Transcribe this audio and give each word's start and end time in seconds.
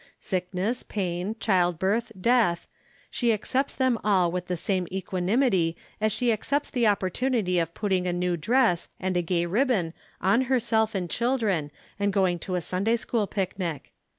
Sickness, 0.19 0.81
pain, 0.81 1.35
childbirth, 1.39 2.11
death 2.19 2.65
she 3.11 3.29
ac 3.29 3.43
cepts 3.43 3.75
them 3.77 3.99
all 4.03 4.31
with 4.31 4.47
the 4.47 4.57
same 4.57 4.87
equanimity 4.91 5.77
as 6.01 6.11
she 6.11 6.31
accepts 6.31 6.71
the 6.71 6.87
opportunity 6.87 7.59
of 7.59 7.75
putting 7.75 8.07
a 8.07 8.11
new 8.13 8.35
dress 8.35 8.89
and 8.99 9.15
a 9.15 9.21
gay 9.21 9.45
ribbon 9.45 9.93
on 10.19 10.41
herself 10.49 10.95
and 10.95 11.07
children 11.07 11.69
and 11.99 12.11
going 12.13 12.39
to 12.39 12.55
a 12.55 12.61
Sunday 12.61 12.95
School 12.95 13.27
picnic. 13.27 13.93